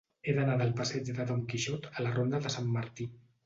He 0.29 0.33
d'anar 0.37 0.55
del 0.61 0.71
passeig 0.79 1.11
de 1.21 1.27
Don 1.33 1.45
Quixot 1.53 1.87
a 1.95 2.09
la 2.09 2.17
ronda 2.19 2.43
de 2.49 2.57
Sant 2.59 2.77
Martí. 2.81 3.13